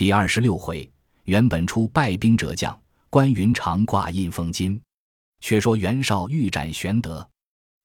[0.00, 0.90] 第二十六回，
[1.24, 2.74] 袁本初败兵折将，
[3.10, 4.80] 关云长挂印封金。
[5.40, 7.28] 却说袁绍欲斩玄德，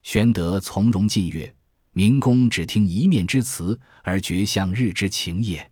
[0.02, 1.54] 玄德从容进曰
[1.92, 5.70] ：“明公只听一面之词，而绝向日之情也。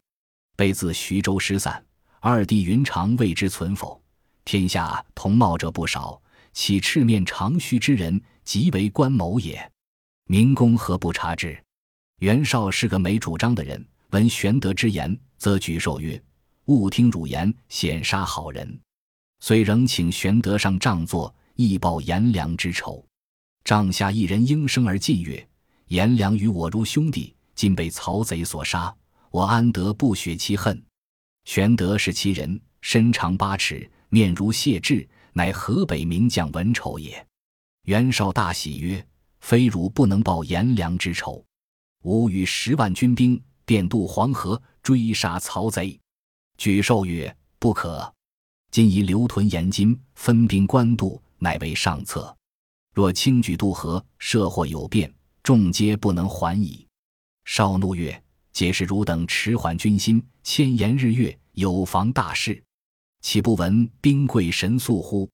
[0.57, 1.81] 备自徐州失散，
[2.19, 4.03] 二弟云长未知存否？
[4.43, 6.21] 天下同茂者不少，
[6.51, 9.71] 岂赤面长须之人，即为关某也？
[10.25, 11.57] 明公何不察之？”
[12.19, 16.21] 袁绍是个没主张的人，闻玄德之言，则举手曰
[16.65, 18.79] ：“勿听汝言，险杀好人。”
[19.41, 23.05] 遂仍请玄德上帐坐，以报颜良之仇。
[23.63, 25.45] 帐下一人应声而进曰
[25.87, 28.93] ：“颜良与我如兄弟，今被曹贼所杀，
[29.31, 30.81] 我安得不雪其恨？”
[31.45, 37.25] 玄德是其人，身长八尺，面如谢豸，乃河北名将文丑也。
[37.83, 39.05] 袁绍大喜曰
[39.41, 41.43] ：“非汝不能报颜良之仇。”
[42.03, 45.99] 吾与十万军兵，便渡黄河，追杀曹贼。
[46.57, 48.13] 举寿曰：“不可。
[48.71, 52.35] 今宜留屯延津，分兵官渡，乃为上策。
[52.93, 56.87] 若轻举渡河，涉祸有变，众皆不能还矣。”
[57.45, 62.63] 少怒曰：“皆是汝等迟缓军心，千言日月，有妨大事，
[63.21, 65.29] 岂不闻兵贵神速乎？”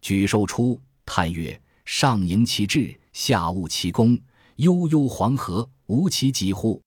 [0.00, 4.18] 举寿出，叹曰：“上迎其志，下务其功。
[4.56, 6.82] 悠悠黄河。”无其疾乎？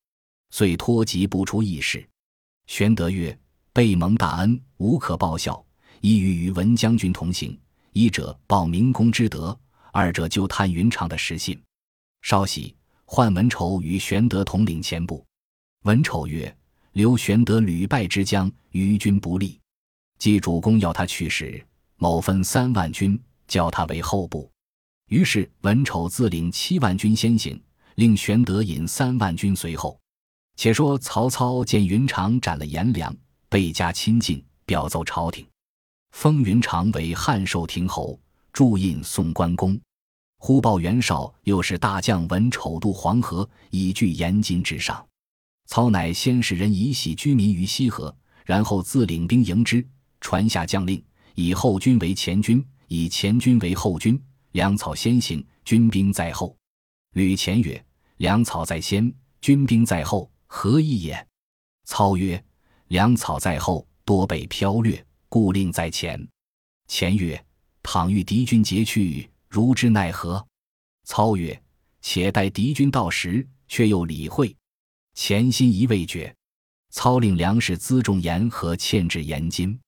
[0.51, 2.07] 遂托疾不出议事。
[2.67, 3.35] 玄德曰
[3.73, 5.63] ：“备蒙大恩，无可报效。
[6.01, 7.57] 一欲与文将军同行，
[7.93, 9.57] 一者报明公之德，
[9.93, 11.57] 二者就探云长的实信。”
[12.21, 15.25] 稍息，唤文丑与玄德统领前部。
[15.83, 16.53] 文丑曰
[16.93, 19.59] ：“刘玄德屡败之将，于军不利。
[20.17, 21.65] 既主公要他去时，
[21.97, 24.51] 某分三万军，叫他为后部。”
[25.07, 27.61] 于是文丑自领七万军先行。
[27.95, 29.99] 令玄德引三万军随后。
[30.55, 33.13] 且说曹操见云长斩了颜良，
[33.51, 35.45] 倍加亲近，表奏朝廷，
[36.11, 38.17] 封云长为汉寿亭侯，
[38.53, 39.77] 铸印送关公。
[40.37, 45.05] 忽报袁绍又是大将文丑渡黄河，以据延津之上。
[45.65, 48.15] 操乃先使人以喜居民于西河，
[48.45, 49.85] 然后自领兵迎之，
[50.21, 51.03] 传下将令，
[51.35, 54.17] 以后军为前军，以前军为后军，
[54.53, 56.55] 粮草先行，军兵在后。
[57.15, 61.27] 吕虔曰：“粮草在先，军兵在后，何意也？”
[61.83, 62.41] 操曰
[62.91, 66.27] ：“粮草在后，多被飘掠，故令在前。”
[66.89, 67.41] 前曰
[67.81, 70.45] ：“倘遇敌军劫去，如之奈何？”
[71.07, 71.57] 操曰
[72.03, 74.53] ：“且待敌军到时，却又理会。”
[75.15, 76.35] 前心疑未决。
[76.89, 79.79] 操令粮食辎重盐和欠至盐津。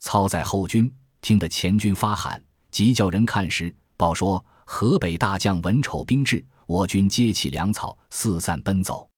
[0.00, 6.44] 操在后军，听得前军发喊，即叫人看时，报说河北大将文丑兵至。
[6.66, 9.08] 我军皆弃粮草，四散奔走。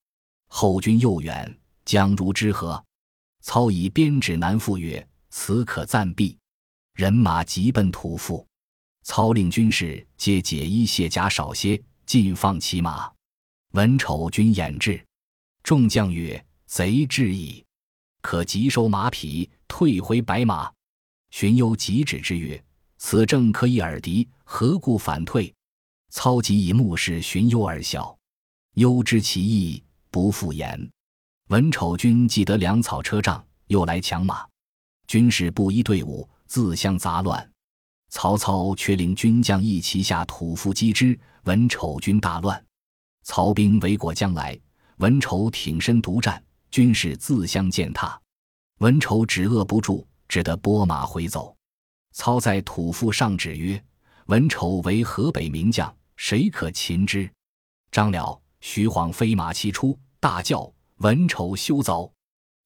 [0.46, 2.80] 后军又远，将如之何？
[3.44, 6.34] 操以鞭指南复曰：“此可暂避。”
[6.96, 8.44] 人马急奔土阜。
[9.02, 13.12] 操令军士皆解衣卸甲，少歇，尽放其马。
[13.72, 15.04] 文丑军掩至，
[15.62, 17.62] 众将曰：“贼至矣，
[18.22, 20.72] 可急收马匹，退回白马。”
[21.30, 22.64] 荀攸急止之曰
[22.96, 25.54] ：“此正可以耳敌，何故反退？”
[26.08, 28.18] 操即以目视荀攸而笑，
[28.76, 30.90] 攸知其意，不复言。
[31.48, 34.46] 文丑军既得粮草车仗，又来抢马，
[35.06, 37.50] 军士布衣队伍，自相杂乱。
[38.08, 42.64] 曹操却令军将一齐下土伏击之，文丑军大乱。
[43.24, 44.58] 曹兵围裹将来，
[44.96, 48.18] 文丑挺身独战，军士自相践踏。
[48.78, 51.54] 文丑止遏不住，只得拨马回走。
[52.12, 53.82] 操在土阜上旨曰
[54.26, 57.28] ：“文丑为河北名将。”谁可擒之？
[57.90, 62.12] 张辽、徐晃飞马齐出，大叫：“文丑休走！”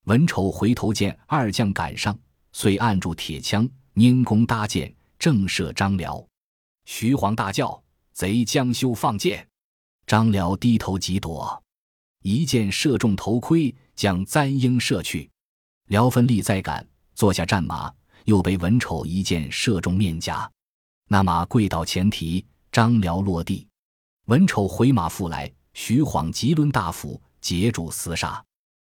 [0.05, 2.19] 文丑回头见二将赶上，
[2.53, 6.27] 遂按住铁枪，拈弓搭箭，正射张辽。
[6.87, 9.47] 徐晃大叫：“贼将休放箭！”
[10.07, 11.63] 张辽低头急躲，
[12.23, 15.31] 一箭射中头盔，将簪缨射去。
[15.89, 17.93] 辽奋力再赶，坐下战马，
[18.25, 20.51] 又被文丑一箭射中面颊，
[21.09, 22.47] 那马跪倒前蹄。
[22.71, 23.67] 张辽落地，
[24.27, 28.45] 文丑回马复来，徐晃急抡大斧截住厮杀。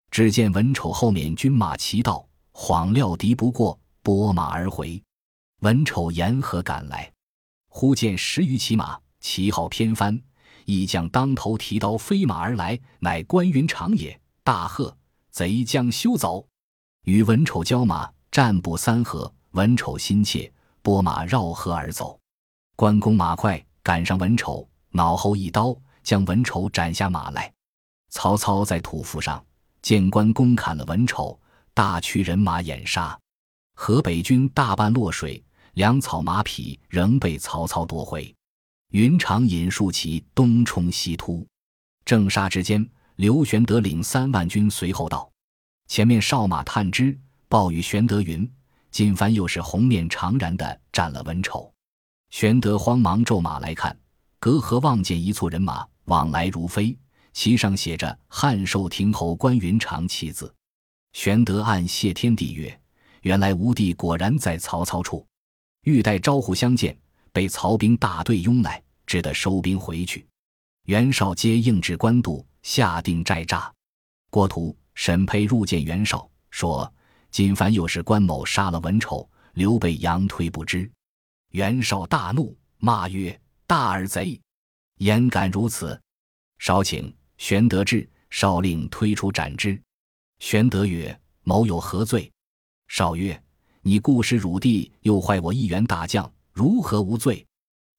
[0.09, 4.99] 只见文丑后面军马齐到，晃料敌不过，拨马而回。
[5.59, 7.13] 文丑沿河赶来，
[7.69, 10.19] 忽见十余骑马，旗号偏翻，
[10.65, 14.19] 一将当头提刀飞马而来，乃关云长也。
[14.43, 14.97] 大喝
[15.29, 16.43] ：“贼将休走！”
[17.05, 20.51] 与文丑交马，战不三合，文丑心切，
[20.81, 22.19] 拨马绕河而走。
[22.75, 23.63] 关公马快。
[23.83, 25.73] 赶上文丑，脑后一刀
[26.03, 27.53] 将文丑斩下马来。
[28.19, 29.45] 曹操在土阜上
[29.83, 31.39] 见关公砍了文丑，
[31.75, 33.15] 大驱人马掩杀，
[33.75, 35.41] 河北军大半落水，
[35.75, 38.35] 粮草马匹仍被曹操夺回。
[38.89, 41.45] 云长引数骑东冲西突，
[42.05, 42.83] 正杀之间，
[43.17, 45.29] 刘玄德领三万军随后到，
[45.87, 47.15] 前面哨马探知，
[47.47, 48.51] 报与玄德云
[48.89, 51.71] ：“锦帆又是红面长髯的斩了文丑。”
[52.33, 53.95] 玄德慌忙骤马来看，
[54.39, 56.97] 隔河望见一簇人马往来如飞。
[57.37, 60.51] 其上写着“汉寿亭侯关云长”七字，
[61.13, 62.81] 玄德暗谢天地曰
[63.21, 65.23] ：“原来吴地果然在曹操处。”
[65.85, 66.97] 欲待招呼相见，
[67.31, 70.25] 被曹兵大队拥来，只得收兵回去。
[70.85, 73.69] 袁绍接应至官渡，下定寨栅。
[74.31, 76.91] 郭图，沈沛入见袁绍，说
[77.29, 80.91] ：“今凡又是关某杀了文丑，刘备佯推不知。”
[81.53, 84.41] 袁绍大怒，骂曰：“大耳贼，
[85.01, 86.01] 焉敢如此！”
[86.57, 87.15] 少请。
[87.37, 89.79] 玄德至，少令推出斩之。
[90.39, 92.31] 玄德曰：“某有何罪？”
[92.89, 93.41] 少曰
[93.81, 97.45] ：“你故失汝弟，又坏我一员大将，如何无罪？”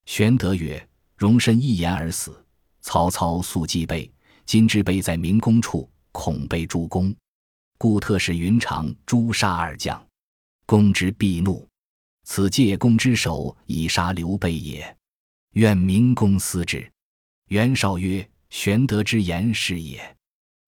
[0.05, 2.45] 玄德曰：“容身一言而死。
[2.81, 4.11] 曹操素忌备，
[4.45, 7.15] 今之备在明公处，恐被助攻，
[7.77, 10.05] 故特使云长诛杀二将。
[10.65, 11.67] 公之必怒，
[12.23, 14.97] 此借公之手以杀刘备也。
[15.53, 16.89] 愿明公思之。”
[17.47, 18.29] 袁绍曰。
[18.49, 20.17] 玄德之言是也，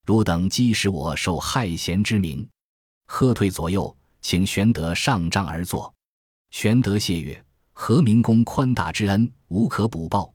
[0.06, 2.48] 汝等积使我受害贤之名，
[3.08, 5.92] 喝退左右，请玄德上帐而坐。
[6.52, 7.44] 玄德谢曰
[7.74, 10.32] ：“何明公宽大之恩，无可补报。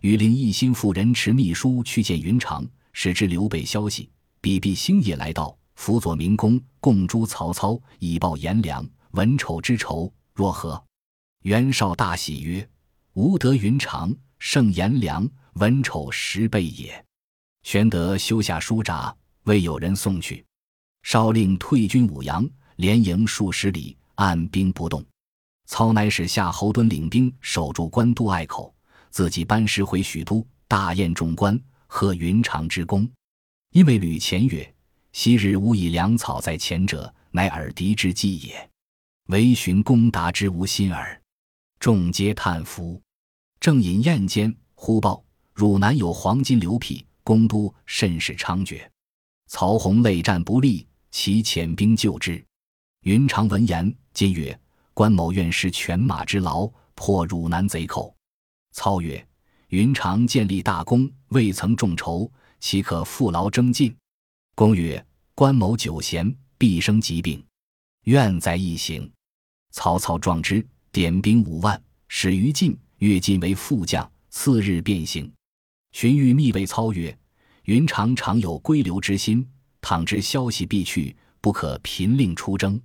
[0.00, 4.10] 与令一心腹人持密书去见云长，使之刘备消息。
[4.42, 10.82] 彼必星夜来到，辅佐明公，共诛曹操，以报颜良、文丑之仇，若何？”
[11.44, 12.68] 袁绍大喜曰
[13.14, 17.04] ：“吾得云长，胜颜良。”文丑十倍也。
[17.62, 19.14] 玄德修下书札，
[19.44, 20.44] 未有人送去。
[21.02, 25.04] 少令退军五阳，连营数十里，按兵不动。
[25.66, 28.74] 操乃使夏侯惇领兵守住官渡隘口，
[29.10, 33.08] 自己班师回许都，大宴众官，贺云长之功。
[33.72, 34.74] 因为吕虔曰
[35.12, 38.70] ：“昔日吾以粮草在前者，乃尔敌之计也。
[39.28, 41.22] 唯寻公达之无心耳。”
[41.78, 43.00] 众皆叹服。
[43.60, 45.24] 正饮宴间，忽报。
[45.60, 48.80] 汝南有黄金流辟，公都甚是猖獗。
[49.46, 52.42] 曹洪累战不利，其遣兵救之。
[53.02, 54.58] 云长闻言，今曰
[54.94, 58.16] ：“关某愿施犬马之劳，破汝南贼寇。”
[58.72, 59.22] 操曰
[59.68, 63.94] ：“云长建立大功，未曾众筹，岂可负劳征进？”
[64.56, 65.04] 公曰
[65.36, 67.44] ：“关某久闲，必生疾病，
[68.04, 69.12] 愿在一行。”
[69.72, 71.78] 曹操壮之，点兵五万，
[72.08, 75.30] 使于禁、越进为副将，次日便行。
[75.92, 77.16] 荀彧密谓操曰
[77.64, 79.46] ：“云长常有归流之心，
[79.80, 82.80] 倘知消息必去，不可频令出征。”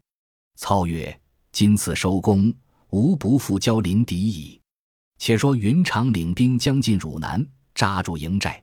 [0.58, 1.20] 操曰
[1.52, 2.54] ：“今次收功，
[2.90, 4.60] 吾不复交临敌矣。”
[5.18, 8.62] 且说云长领兵将近汝南，扎住营寨。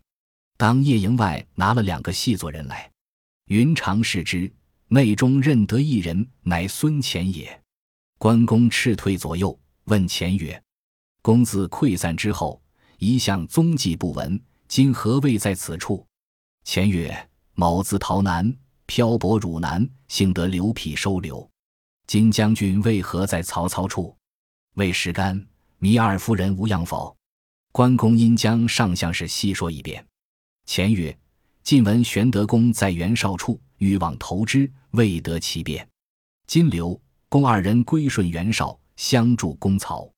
[0.57, 2.91] 当夜营外拿了两个细作人来，
[3.47, 4.53] 云长视之，
[4.89, 7.63] 内中认得一人，乃孙乾也。
[8.19, 10.63] 关公斥退左右，问乾曰
[11.23, 12.62] ：“公子溃散之后。”
[13.03, 16.07] 一向踪迹不闻，今何谓在此处？
[16.63, 18.57] 前曰：“某自逃南，
[18.87, 21.51] 漂泊汝南，幸得刘辟收留。
[22.07, 24.17] 今将军为何在曹操处？
[24.75, 25.45] 魏石干、
[25.81, 27.17] 糜二夫人无恙否？”
[27.73, 30.07] 关公因将上相事细说一遍。
[30.67, 31.19] 前曰
[31.65, 35.85] ：“近闻玄德公在袁绍处，欲往投之，未得其便。
[36.47, 40.09] 今刘公二人归顺袁绍，相助公曹。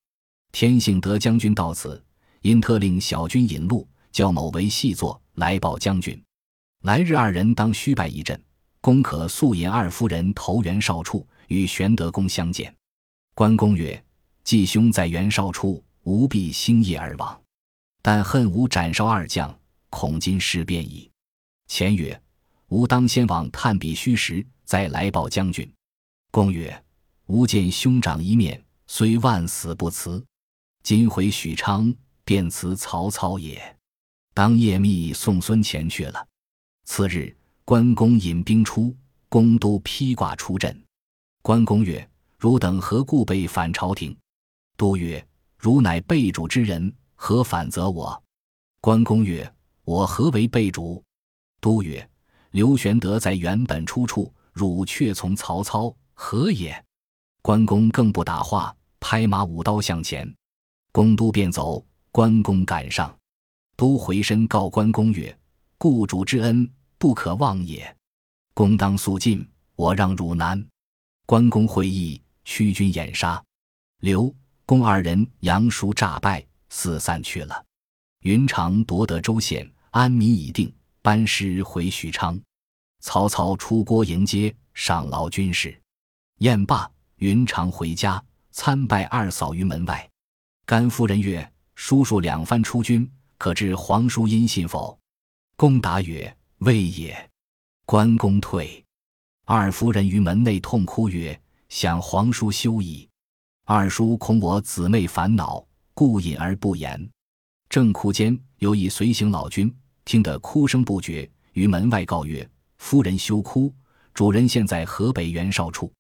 [0.53, 1.99] 天幸得将军到此。”
[2.45, 6.23] 因特令小军引路，叫某为细作来报将军。
[6.83, 8.39] 来日二人当虚拜一阵，
[8.83, 12.75] 公可速引二夫人投袁绍处，与玄德公相见。
[13.35, 14.05] 关公曰
[14.45, 17.41] ：“季兄在袁绍处，吾必星夜而往。
[18.03, 19.59] 但恨吾斩绍二将，
[19.89, 21.11] 恐今事变矣。”
[21.67, 22.21] 前曰
[22.69, 25.67] ：“吾当先往探彼虚实，再来报将军。”
[26.31, 26.85] 公曰
[27.25, 30.23] ：“吾见兄长一面，虽万死不辞。
[30.83, 31.91] 今回许昌。”
[32.25, 33.77] 便辞曹操也。
[34.33, 36.27] 当夜密送孙乾去了。
[36.85, 38.95] 次日，关公引兵出，
[39.29, 40.85] 公都披挂出阵。
[41.41, 42.07] 关公曰
[42.39, 44.17] ：“汝等何故被反朝廷？”
[44.77, 45.25] 都曰
[45.57, 48.23] ：“汝乃备主之人，何反责我？”
[48.83, 49.55] 关公曰
[49.85, 51.03] ：“我何为备主？”
[51.61, 52.07] 都曰
[52.51, 56.85] ：“刘玄德在原本出处，汝却从曹操，何也？”
[57.41, 60.31] 关公更不答话，拍马舞刀向前。
[60.93, 61.85] 公都便走。
[62.15, 63.13] 关公赶上，
[63.75, 65.37] 都回身告关公曰
[65.77, 67.93] ：“故主之恩，不可忘也。
[68.55, 69.45] 公当肃静，
[69.75, 70.65] 我让汝南。
[71.27, 73.43] 关公会意，驱军掩杀。
[73.99, 74.33] 刘
[74.65, 77.65] 公二人杨叔诈败，四散去了。
[78.21, 82.41] 云长夺得州县，安民已定，班师回许昌。
[83.01, 85.77] 曹操出郭迎接，赏劳军士。
[86.39, 90.09] 宴罢，云长回家，参拜二嫂于门外。
[90.65, 94.99] 甘夫人曰：“叔叔两番出军，可知皇叔音信否？”
[95.57, 97.31] 公答曰：“未也。”
[97.87, 98.83] 关公退。
[99.45, 101.39] 二夫人于门内痛哭曰
[101.69, 103.09] ：“想皇叔休矣。”
[103.67, 107.11] 二叔恐我姊妹烦恼，故隐而不言。
[107.69, 113.73] 正哭间，有一随行老君听得哭声不绝，于门外告曰：“夫人休哭，
[114.13, 115.93] 主人现在河北袁绍处。”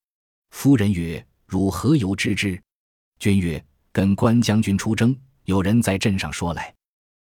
[0.52, 2.60] 夫人曰：“汝何由知之？”
[3.18, 6.74] 君曰：“跟关将军出征，有人在镇上说来。”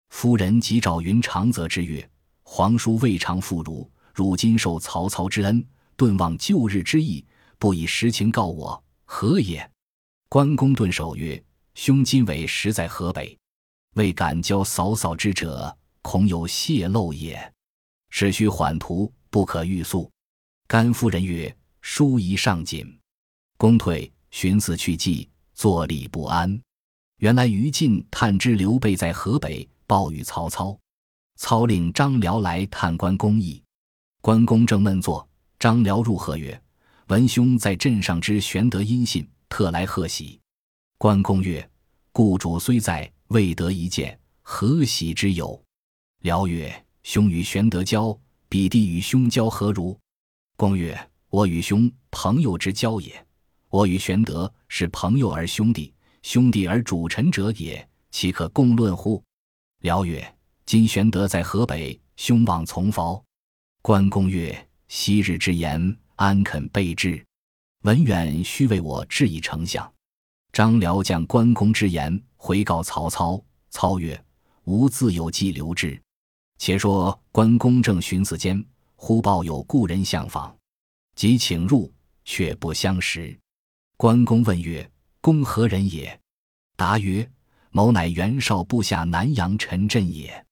[0.10, 2.08] 夫人即召云长则之曰
[2.44, 5.66] ：“皇叔未尝负汝，汝今受曹操之恩，
[5.96, 7.26] 顿忘旧日之意，
[7.58, 9.68] 不以实情告我，何也？”
[10.30, 13.38] 关公顿首曰：“兄今委实在河北。”
[13.96, 17.54] 未敢交嫂嫂之者，恐有泄露也。
[18.10, 20.12] 使须缓图，不可欲速。
[20.68, 23.00] 甘夫人曰：“书仪尚紧。”
[23.58, 26.62] 公退，寻思去计，坐立不安。
[27.18, 30.78] 原来于禁探知刘备在河北，报与曹操。
[31.36, 33.62] 操令张辽来探关公意。
[34.22, 35.28] 关公正闷坐，
[35.58, 36.62] 张辽入贺曰
[37.08, 40.40] ：“闻兄在镇上知玄德音信，特来贺喜。”
[40.98, 41.70] 关公曰
[42.12, 45.60] ：“故主虽在。”未得一见，何喜之有？
[46.20, 48.16] 辽曰：“兄与玄德交，
[48.48, 49.98] 彼弟与兄交何如？”
[50.56, 50.96] 公曰
[51.32, 53.26] ：“我与兄朋友之交也。
[53.70, 55.93] 我与玄德是朋友而兄弟，
[56.24, 59.24] 兄弟而主臣者也，岂可共论乎？”
[59.82, 63.24] 辽曰：“今玄德在河北，兄往从否？”
[63.84, 67.24] 关公曰：“昔日之言，安肯背之？
[67.82, 69.94] 文远须为我致以丞相。”
[70.54, 74.24] 张辽将关公之言回告曹操，操曰
[74.64, 76.02] ：“吾自有计留之。”
[76.60, 78.64] 且说关公正寻思间，
[78.96, 80.56] 忽报有故人相访，
[81.16, 81.92] 即请入，
[82.24, 83.38] 却不相识。
[83.98, 84.90] 关公问曰
[85.24, 86.20] ：“公何人也？”
[86.76, 87.32] 答曰
[87.72, 90.46] ：“某乃袁绍部下南阳陈震也。”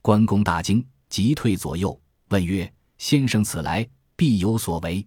[0.00, 5.04] 关公大惊，急退左右，问曰：“先生此来，必有所为？”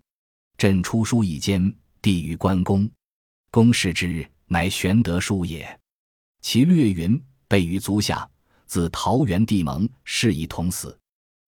[0.60, 2.92] 朕出书一笺，递与关公。
[3.52, 4.30] 公视之。
[4.48, 5.80] 乃玄德书也，
[6.42, 7.20] 其略云
[7.50, 8.30] ：“备于足下，
[8.68, 10.96] 自桃园地盟，誓以同死。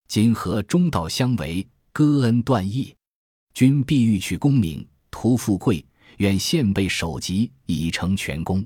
[0.08, 2.96] 今和中道相违，割恩断义。
[3.54, 5.86] 君必欲取功名，图富贵，
[6.18, 8.66] 愿献备首级，以成全功。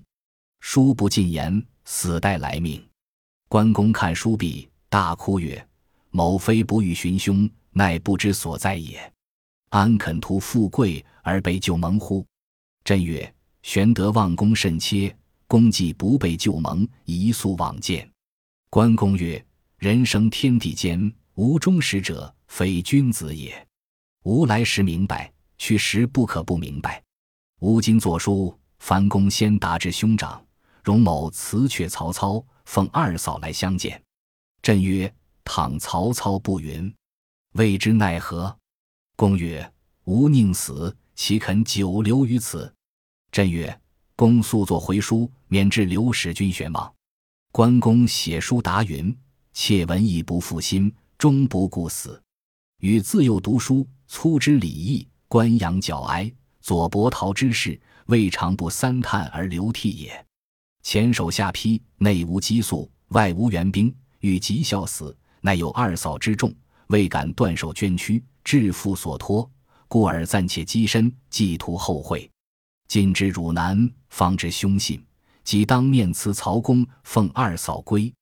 [0.60, 2.86] 书不尽言，死待来命。”
[3.48, 5.66] 关公看书毕，大哭曰
[6.12, 9.00] ：“某非不欲寻兄，乃不知所在也。
[9.70, 12.26] 安肯图富贵而被救盟乎？”
[12.84, 13.34] 朕曰。
[13.64, 15.16] 玄德望公甚切，
[15.46, 18.10] 公既不被旧盟，宜速往见。
[18.72, 19.46] 关公曰
[19.78, 23.68] ：“人生天地间，无忠实者，非君子也。
[24.24, 27.04] 吾来时明白，去时不可不明白。
[27.62, 30.44] 吾今作书，樊公先达至兄长，
[30.84, 34.02] 荣某辞却曹操，奉二嫂来相见。”
[34.64, 35.14] 朕曰
[35.46, 36.92] ：“倘曹操不允，
[37.54, 38.58] 未知奈何？”
[39.16, 39.72] 公曰
[40.06, 42.74] ：“吾宁死，岂肯久留于此？”
[43.32, 43.80] 朕曰
[44.18, 46.92] ：“公速作回书，免致刘使君悬望。”
[47.54, 49.16] 关公写书答云
[49.54, 52.20] ：“妾闻义不负心，终不顾死。
[52.80, 60.26] 与自幼读书，粗知礼义，官阳较哀，左伯桃之事，未尝不三叹而流涕也。
[60.84, 66.54] 前手下邳，内无激素，外无援兵，欲急效死，乃有二嫂之众，
[66.88, 69.50] 未敢断手捐躯，致父所托，
[69.88, 72.30] 故而暂且积身，寄图后会。”
[72.88, 75.04] 今之汝南，方知凶信，
[75.44, 78.14] 即当面辞曹公，奉二嫂归，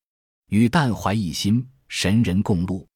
[0.49, 2.87] 与旦怀一心，神人共路，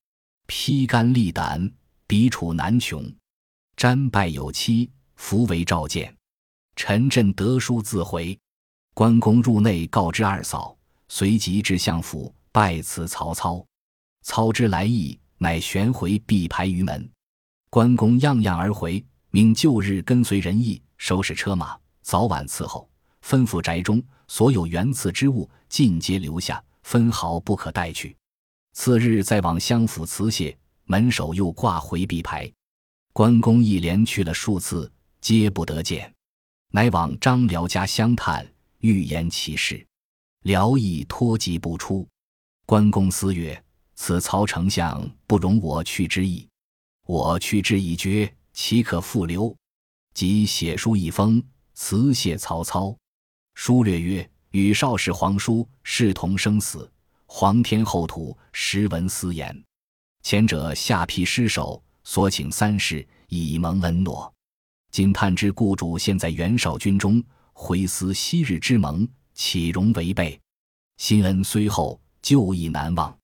[0.46, 1.72] 披肝沥胆，
[2.06, 3.04] 彼处难穷。
[3.76, 4.92] 瞻拜有期，
[5.24, 6.14] 弗为召见。
[6.76, 8.38] 陈震得书自回。
[8.94, 10.76] 关公入内告知二嫂，
[11.08, 13.66] 随即至相府拜辞曹操。
[14.24, 17.10] 操之来意，乃旋回必排于门。
[17.70, 20.80] 关公样样而回，命旧日跟随人役。
[20.98, 22.88] 收拾车马，早晚伺候，
[23.26, 28.16] 吩咐宅中所有原赐之物尽皆留下，分毫不可带去。
[28.74, 32.52] 次日再往相府辞谢，门首又挂回避牌。
[33.14, 34.92] 关公一连去了数次，
[35.24, 36.14] 皆不得见，
[36.72, 38.46] 乃往张辽家相探，
[38.80, 39.88] 欲言其事。
[40.42, 42.06] 辽亦托疾不出。
[42.66, 43.64] 关公思曰
[43.96, 46.46] ：“此曹丞相不容我去之意，
[47.08, 49.56] 我去之已决，岂可复留？
[50.14, 51.42] 即写书一封，
[51.74, 52.94] 辞谢曹操。
[53.54, 56.92] 书略曰：“与少时皇叔视同生死，
[57.28, 59.64] 皇天厚土，实闻私言。
[60.22, 64.30] 前者下邳失守，所请三世，以蒙恩诺。
[64.94, 67.20] 今探知故主现在袁绍军中，
[67.52, 70.40] 回思昔日之盟，岂容违背？
[70.98, 73.18] 新恩虽厚，旧义难忘。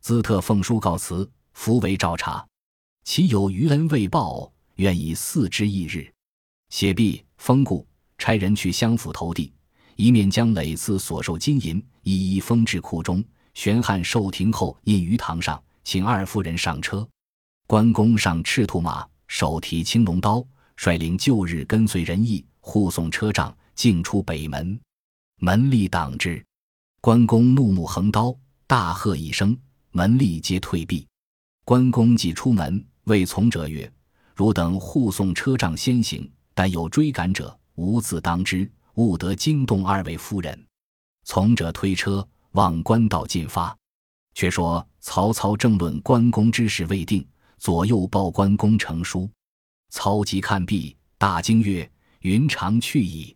[0.00, 2.46] 兹特奉书告辞，弗为照察。
[3.02, 6.08] 其有余恩未报，愿以四之一日。”
[6.70, 7.84] 写毕，封故，
[8.16, 9.52] 差人去相府投递，
[9.96, 17.04] 一面将累次所受金银一一封至库中，玄汉受廷后印于堂上，请二夫人上车。
[17.66, 20.46] 关公上赤兔马，手提青龙刀，
[20.78, 24.78] 率领旧日跟随人役护送车仗，进出北门。
[25.40, 26.40] 门吏挡之，
[27.00, 28.32] 关公怒目横刀，
[28.64, 29.58] 大喝一声，
[29.90, 31.04] 门吏皆退避。
[31.64, 33.92] 关公即出门，谓从者曰
[34.36, 40.66] ：“汝等护送车仗先行。”但有追赶者，无自当之，勿得惊动二位夫人。
[41.24, 43.76] 从者推车往官道进发。
[44.34, 47.26] 却说曹操正论关公之事未定，
[47.58, 49.28] 左右报关公成书。
[49.90, 51.90] 操即看毕，大惊曰
[52.20, 53.34] ：“云长去矣！”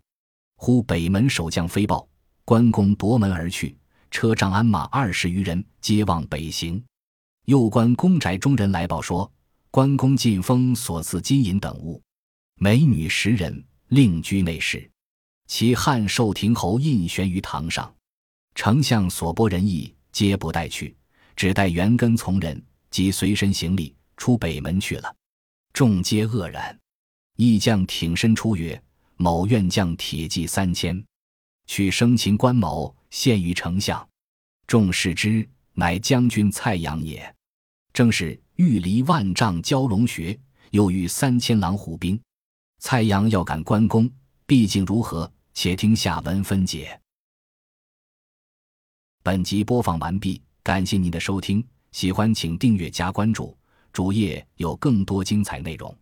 [0.57, 2.07] 忽北门守将飞报，
[2.45, 3.77] 关公夺门而去，
[4.11, 6.83] 车仗鞍马二十余人，皆往北行。
[7.47, 9.31] 右关公宅中人来报说，
[9.71, 12.01] 关公进封所赐金银等物。
[12.57, 14.89] 美女十人，另居内室。
[15.49, 17.93] 其汉寿亭侯印悬于堂上。
[18.55, 20.95] 丞相所拨人役，皆不带去，
[21.35, 25.13] 只带元根从人及随身行李出北门去了。
[25.73, 26.79] 众皆愕然。
[27.37, 28.81] 义将挺身出曰
[29.17, 31.03] ：“某愿将铁骑三千，
[31.67, 34.07] 去生擒关某，献于丞相。”
[34.67, 37.35] 众视之，乃将军蔡阳也。
[37.93, 40.39] 正是欲离万丈蛟龙穴，
[40.71, 42.21] 又遇三千狼虎兵。
[42.79, 44.11] 蔡阳要赶关公，
[44.47, 45.31] 毕竟如何？
[45.55, 46.99] 且听下文分解。
[49.23, 53.57] 本集播放完毕，感谢您的收听，喜欢请订阅加关注，
[53.93, 56.02] 主页有更多精彩内容。